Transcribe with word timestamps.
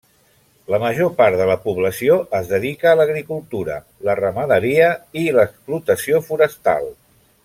La 0.73 0.77
major 0.83 1.09
part 1.19 1.35
de 1.41 1.45
la 1.49 1.57
població 1.65 2.15
es 2.39 2.49
dedica 2.53 2.89
a 2.91 2.95
l'agricultura, 3.01 3.77
la 4.09 4.17
ramaderia 4.21 4.89
i 5.25 5.27
l’explotació 5.37 6.23
forestal. 6.31 6.91